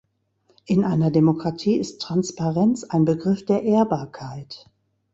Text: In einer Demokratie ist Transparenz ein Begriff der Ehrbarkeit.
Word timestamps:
In 0.65 0.83
einer 0.83 1.11
Demokratie 1.11 1.75
ist 1.77 2.01
Transparenz 2.01 2.83
ein 2.83 3.05
Begriff 3.05 3.45
der 3.45 3.61
Ehrbarkeit. 3.61 4.65